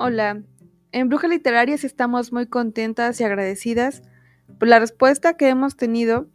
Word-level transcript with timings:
Hola, 0.00 0.44
en 0.92 1.08
Brujas 1.08 1.28
Literarias 1.28 1.82
estamos 1.82 2.32
muy 2.32 2.46
contentas 2.46 3.20
y 3.20 3.24
agradecidas 3.24 4.04
por 4.56 4.68
la 4.68 4.78
respuesta 4.78 5.36
que 5.36 5.48
hemos 5.48 5.76
tenido 5.76 6.28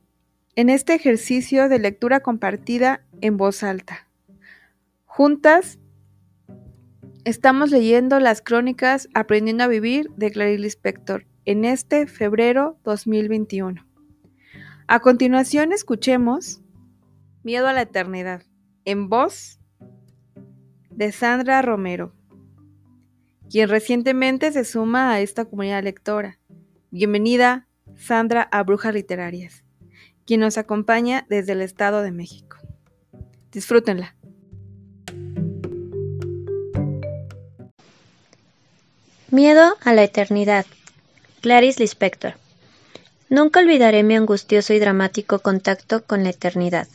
en 0.58 0.70
este 0.70 0.94
ejercicio 0.96 1.70
de 1.70 1.80
lectura 1.80 2.20
compartida 2.20 3.06
en 3.22 3.38
voz 3.38 3.64
alta. 3.64 4.06
Juntas 5.06 5.80
estamos 7.24 7.72
leyendo 7.72 8.20
las 8.20 8.42
crónicas 8.42 9.08
Aprendiendo 9.14 9.64
a 9.64 9.68
Vivir 9.68 10.12
de 10.18 10.30
Clarice 10.30 10.60
Lispector 10.60 11.26
en 11.46 11.64
este 11.64 12.06
febrero 12.06 12.78
2021. 12.84 13.88
A 14.88 15.00
continuación 15.00 15.72
escuchemos 15.72 16.62
Miedo 17.44 17.70
a 17.70 17.72
la 17.72 17.84
Eternidad 17.84 18.44
en 18.84 19.08
voz 19.08 19.62
de 20.90 21.14
Sandra 21.14 21.62
Romero 21.62 22.14
quien 23.50 23.70
recientemente 23.70 24.52
se 24.52 24.66
suma 24.66 25.12
a 25.12 25.20
esta 25.20 25.46
comunidad 25.46 25.84
lectora. 25.84 26.40
Bienvenida, 26.92 27.68
Sandra, 27.98 28.48
a 28.52 28.64
Brujas 28.64 28.94
Literarias, 28.94 29.64
quien 30.26 30.40
nos 30.42 30.58
acompaña 30.58 31.26
desde 31.30 31.54
el 31.54 31.62
Estado 31.62 32.02
de 32.02 32.12
México. 32.12 32.58
Disfrútenla. 33.52 34.16
Miedo 39.30 39.76
a 39.84 39.94
la 39.94 40.04
eternidad. 40.04 40.66
Clarice 41.42 41.82
Lispector. 41.82 42.36
Nunca 43.30 43.60
olvidaré 43.60 44.04
mi 44.04 44.16
angustioso 44.16 44.74
y 44.74 44.80
dramático 44.80 45.40
contacto 45.40 46.04
con 46.06 46.24
la 46.24 46.30
eternidad. 46.30 46.88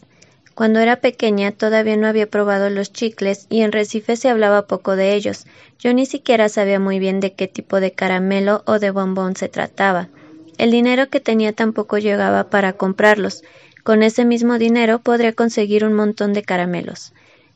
Cuando 0.58 0.80
era 0.80 0.96
pequeña 0.96 1.52
todavía 1.52 1.96
no 1.96 2.08
había 2.08 2.28
probado 2.28 2.68
los 2.68 2.92
chicles 2.92 3.46
y 3.48 3.60
en 3.60 3.70
Recife 3.70 4.16
se 4.16 4.28
hablaba 4.28 4.66
poco 4.66 4.96
de 4.96 5.14
ellos. 5.14 5.46
Yo 5.78 5.94
ni 5.94 6.04
siquiera 6.04 6.48
sabía 6.48 6.80
muy 6.80 6.98
bien 6.98 7.20
de 7.20 7.32
qué 7.32 7.46
tipo 7.46 7.78
de 7.78 7.92
caramelo 7.92 8.64
o 8.66 8.80
de 8.80 8.90
bombón 8.90 9.36
se 9.36 9.48
trataba. 9.48 10.08
El 10.56 10.72
dinero 10.72 11.10
que 11.10 11.20
tenía 11.20 11.52
tampoco 11.52 11.98
llegaba 11.98 12.50
para 12.50 12.72
comprarlos. 12.72 13.44
Con 13.84 14.02
ese 14.02 14.24
mismo 14.24 14.58
dinero 14.58 14.98
podría 14.98 15.32
conseguir 15.32 15.84
un 15.84 15.92
montón 15.92 16.32
de 16.32 16.42
caramelos. 16.42 17.12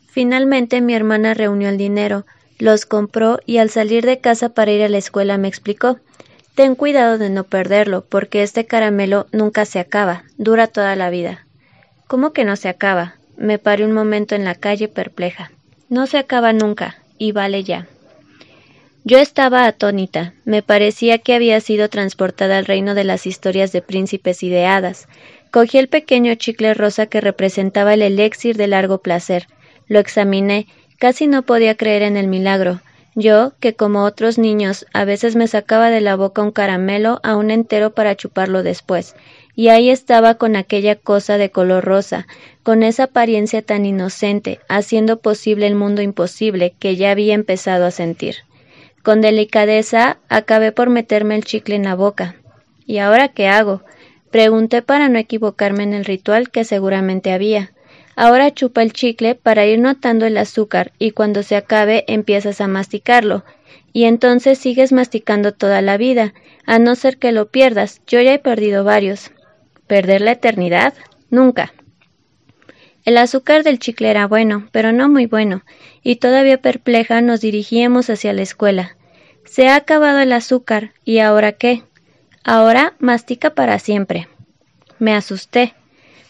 Finalmente 0.06 0.80
mi 0.80 0.94
hermana 0.94 1.34
reunió 1.34 1.70
el 1.70 1.78
dinero, 1.78 2.24
los 2.60 2.86
compró 2.86 3.40
y 3.44 3.58
al 3.58 3.70
salir 3.70 4.06
de 4.06 4.20
casa 4.20 4.50
para 4.50 4.70
ir 4.70 4.82
a 4.84 4.88
la 4.88 4.98
escuela 4.98 5.38
me 5.38 5.48
explicó 5.48 5.98
Ten 6.54 6.76
cuidado 6.76 7.18
de 7.18 7.30
no 7.30 7.42
perderlo, 7.42 8.04
porque 8.08 8.44
este 8.44 8.64
caramelo 8.64 9.26
nunca 9.32 9.64
se 9.64 9.80
acaba, 9.80 10.22
dura 10.38 10.68
toda 10.68 10.94
la 10.94 11.10
vida. 11.10 11.46
¿Cómo 12.12 12.34
que 12.34 12.44
no 12.44 12.56
se 12.56 12.68
acaba? 12.68 13.14
Me 13.38 13.58
paré 13.58 13.86
un 13.86 13.92
momento 13.92 14.34
en 14.34 14.44
la 14.44 14.54
calle 14.54 14.86
perpleja. 14.86 15.50
No 15.88 16.06
se 16.06 16.18
acaba 16.18 16.52
nunca, 16.52 16.98
y 17.16 17.32
vale 17.32 17.64
ya. 17.64 17.86
Yo 19.02 19.16
estaba 19.16 19.64
atónita. 19.64 20.34
Me 20.44 20.60
parecía 20.60 21.16
que 21.16 21.32
había 21.34 21.58
sido 21.62 21.88
transportada 21.88 22.58
al 22.58 22.66
reino 22.66 22.94
de 22.94 23.04
las 23.04 23.26
historias 23.26 23.72
de 23.72 23.80
príncipes 23.80 24.42
y 24.42 24.50
de 24.50 24.66
hadas. 24.66 25.08
Cogí 25.50 25.78
el 25.78 25.88
pequeño 25.88 26.34
chicle 26.34 26.74
rosa 26.74 27.06
que 27.06 27.22
representaba 27.22 27.94
el 27.94 28.02
elixir 28.02 28.58
de 28.58 28.66
largo 28.66 28.98
placer. 28.98 29.46
Lo 29.88 29.98
examiné. 29.98 30.66
Casi 30.98 31.26
no 31.26 31.44
podía 31.44 31.78
creer 31.78 32.02
en 32.02 32.18
el 32.18 32.28
milagro. 32.28 32.82
Yo, 33.14 33.52
que 33.60 33.74
como 33.74 34.04
otros 34.04 34.38
niños, 34.38 34.86
a 34.94 35.04
veces 35.04 35.36
me 35.36 35.46
sacaba 35.46 35.90
de 35.90 36.00
la 36.00 36.16
boca 36.16 36.42
un 36.42 36.50
caramelo 36.50 37.20
aún 37.22 37.50
entero 37.50 37.94
para 37.94 38.16
chuparlo 38.16 38.62
después, 38.62 39.14
y 39.54 39.68
ahí 39.68 39.90
estaba 39.90 40.34
con 40.36 40.56
aquella 40.56 40.96
cosa 40.96 41.36
de 41.36 41.50
color 41.50 41.84
rosa, 41.84 42.26
con 42.62 42.82
esa 42.82 43.04
apariencia 43.04 43.60
tan 43.60 43.84
inocente, 43.84 44.60
haciendo 44.68 45.20
posible 45.20 45.66
el 45.66 45.74
mundo 45.74 46.00
imposible 46.00 46.74
que 46.78 46.96
ya 46.96 47.10
había 47.10 47.34
empezado 47.34 47.84
a 47.84 47.90
sentir. 47.90 48.36
Con 49.02 49.20
delicadeza 49.20 50.18
acabé 50.28 50.72
por 50.72 50.88
meterme 50.88 51.34
el 51.34 51.44
chicle 51.44 51.74
en 51.74 51.84
la 51.84 51.94
boca. 51.94 52.36
¿Y 52.86 52.98
ahora 52.98 53.28
qué 53.28 53.48
hago? 53.48 53.82
Pregunté 54.30 54.80
para 54.80 55.08
no 55.08 55.18
equivocarme 55.18 55.82
en 55.82 55.92
el 55.92 56.06
ritual 56.06 56.50
que 56.50 56.64
seguramente 56.64 57.32
había. 57.32 57.72
Ahora 58.14 58.52
chupa 58.52 58.82
el 58.82 58.92
chicle 58.92 59.34
para 59.34 59.66
ir 59.66 59.78
notando 59.78 60.26
el 60.26 60.36
azúcar 60.36 60.92
y 60.98 61.12
cuando 61.12 61.42
se 61.42 61.56
acabe 61.56 62.04
empiezas 62.08 62.60
a 62.60 62.68
masticarlo. 62.68 63.44
Y 63.92 64.04
entonces 64.04 64.58
sigues 64.58 64.92
masticando 64.92 65.52
toda 65.52 65.82
la 65.82 65.96
vida, 65.96 66.34
a 66.66 66.78
no 66.78 66.94
ser 66.94 67.18
que 67.18 67.32
lo 67.32 67.50
pierdas. 67.50 68.00
Yo 68.06 68.20
ya 68.20 68.34
he 68.34 68.38
perdido 68.38 68.84
varios. 68.84 69.30
¿Perder 69.86 70.20
la 70.20 70.32
eternidad? 70.32 70.94
Nunca. 71.30 71.72
El 73.04 73.18
azúcar 73.18 73.64
del 73.64 73.78
chicle 73.78 74.10
era 74.10 74.26
bueno, 74.26 74.68
pero 74.70 74.92
no 74.92 75.08
muy 75.08 75.26
bueno, 75.26 75.64
y 76.02 76.16
todavía 76.16 76.58
perpleja 76.58 77.20
nos 77.20 77.40
dirigíamos 77.40 78.08
hacia 78.08 78.32
la 78.32 78.42
escuela. 78.42 78.96
Se 79.44 79.68
ha 79.68 79.74
acabado 79.74 80.20
el 80.20 80.32
azúcar, 80.32 80.92
¿y 81.04 81.18
ahora 81.18 81.52
qué? 81.52 81.82
Ahora 82.44 82.94
mastica 83.00 83.54
para 83.54 83.78
siempre. 83.80 84.28
Me 85.00 85.14
asusté. 85.14 85.74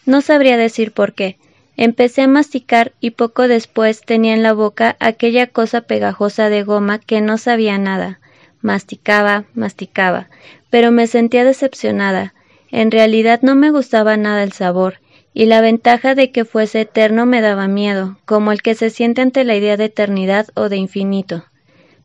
No 0.07 0.23
sabría 0.23 0.57
decir 0.57 0.93
por 0.93 1.13
qué. 1.13 1.39
Empecé 1.77 2.23
a 2.23 2.29
masticar 2.29 2.93
y 3.01 3.11
poco 3.11 3.49
después 3.49 4.03
tenía 4.03 4.35
en 4.35 4.43
la 4.43 4.53
boca 4.53 4.97
aquella 5.01 5.47
cosa 5.47 5.81
pegajosa 5.81 6.51
de 6.51 6.63
goma 6.63 6.99
que 6.99 7.21
no 7.21 7.39
sabía 7.39 7.79
nada. 7.79 8.21
Masticaba, 8.61 9.45
masticaba, 9.55 10.29
pero 10.71 10.93
me 10.93 11.07
sentía 11.07 11.45
decepcionada. 11.45 12.35
En 12.71 12.91
realidad 12.91 13.41
no 13.43 13.55
me 13.55 13.71
gustaba 13.71 14.17
nada 14.17 14.43
el 14.43 14.53
sabor, 14.53 15.01
y 15.35 15.47
la 15.47 15.61
ventaja 15.61 16.15
de 16.15 16.31
que 16.31 16.45
fuese 16.45 16.83
eterno 16.83 17.27
me 17.27 17.41
daba 17.41 17.69
miedo, 17.69 18.19
como 18.25 18.53
el 18.53 18.63
que 18.63 18.75
se 18.75 18.91
siente 18.91 19.23
ante 19.23 19.45
la 19.45 19.57
idea 19.57 19.77
de 19.77 19.87
eternidad 19.87 20.49
o 20.55 20.69
de 20.69 20.77
infinito. 20.77 21.45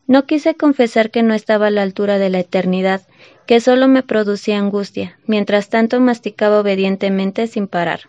No 0.08 0.26
quise 0.26 0.56
confesar 0.56 1.12
que 1.12 1.24
no 1.24 1.34
estaba 1.34 1.68
a 1.68 1.72
la 1.72 1.82
altura 1.82 2.18
de 2.18 2.30
la 2.30 2.40
eternidad, 2.40 3.02
que 3.46 3.60
solo 3.60 3.90
me 3.90 4.04
producía 4.04 4.58
angustia, 4.58 5.20
mientras 5.26 5.70
tanto 5.70 6.00
masticaba 6.00 6.62
obedientemente 6.62 7.48
sin 7.48 7.68
parar. 7.68 8.02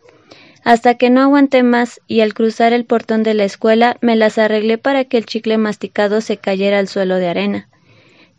Hasta 0.65 0.95
que 0.95 1.11
no 1.11 1.23
aguanté 1.23 1.63
más 1.63 2.01
y 2.07 2.21
al 2.21 2.35
cruzar 2.35 2.73
el 2.73 2.85
portón 2.85 3.23
de 3.23 3.35
la 3.35 3.45
escuela 3.45 3.97
me 4.01 4.17
las 4.17 4.39
arreglé 4.39 4.79
para 4.79 5.05
que 5.05 5.19
el 5.19 5.27
chicle 5.27 5.59
masticado 5.59 6.21
se 6.21 6.37
cayera 6.37 6.79
al 6.79 6.89
suelo 6.89 7.17
de 7.17 7.29
arena. 7.29 7.69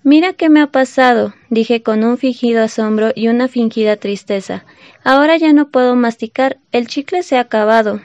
Mira 0.03 0.33
qué 0.33 0.49
me 0.49 0.61
ha 0.61 0.67
pasado, 0.67 1.33
dije 1.49 1.83
con 1.83 2.03
un 2.03 2.17
fingido 2.17 2.63
asombro 2.63 3.11
y 3.13 3.27
una 3.27 3.47
fingida 3.47 3.97
tristeza. 3.97 4.63
Ahora 5.03 5.35
ya 5.37 5.51
no 5.51 5.69
puedo 5.69 5.95
masticar, 5.95 6.57
el 6.71 6.87
chicle 6.87 7.21
se 7.23 7.37
ha 7.37 7.41
acabado. 7.41 8.01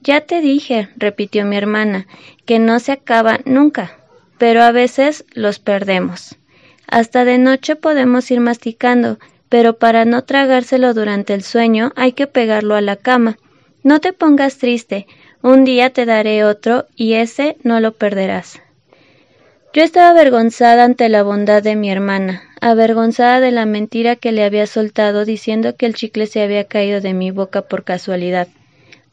Ya 0.00 0.20
te 0.20 0.40
dije, 0.40 0.88
repitió 0.96 1.44
mi 1.44 1.56
hermana, 1.56 2.06
que 2.46 2.60
no 2.60 2.78
se 2.78 2.92
acaba 2.92 3.40
nunca, 3.44 3.98
pero 4.38 4.62
a 4.62 4.70
veces 4.70 5.24
los 5.32 5.58
perdemos. 5.58 6.36
Hasta 6.86 7.24
de 7.24 7.38
noche 7.38 7.74
podemos 7.74 8.30
ir 8.30 8.40
masticando, 8.40 9.18
pero 9.48 9.78
para 9.78 10.04
no 10.04 10.24
tragárselo 10.24 10.94
durante 10.94 11.34
el 11.34 11.42
sueño 11.42 11.92
hay 11.96 12.12
que 12.12 12.26
pegarlo 12.26 12.74
a 12.74 12.80
la 12.80 12.96
cama. 12.96 13.38
No 13.82 14.00
te 14.00 14.12
pongas 14.12 14.58
triste, 14.58 15.06
un 15.42 15.64
día 15.64 15.90
te 15.90 16.04
daré 16.04 16.44
otro 16.44 16.86
y 16.96 17.14
ese 17.14 17.56
no 17.62 17.80
lo 17.80 17.92
perderás. 17.92 18.60
Yo 19.72 19.82
estaba 19.82 20.10
avergonzada 20.10 20.84
ante 20.84 21.08
la 21.08 21.22
bondad 21.22 21.62
de 21.62 21.76
mi 21.76 21.90
hermana, 21.90 22.42
avergonzada 22.60 23.38
de 23.40 23.52
la 23.52 23.66
mentira 23.66 24.16
que 24.16 24.32
le 24.32 24.44
había 24.44 24.66
soltado 24.66 25.24
diciendo 25.24 25.76
que 25.76 25.86
el 25.86 25.94
chicle 25.94 26.26
se 26.26 26.42
había 26.42 26.64
caído 26.64 27.00
de 27.00 27.14
mi 27.14 27.30
boca 27.30 27.62
por 27.62 27.84
casualidad, 27.84 28.48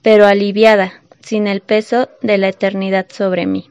pero 0.02 0.26
aliviada, 0.26 1.02
sin 1.22 1.48
el 1.48 1.62
peso 1.62 2.10
de 2.22 2.38
la 2.38 2.48
eternidad 2.48 3.08
sobre 3.10 3.46
mí. 3.46 3.70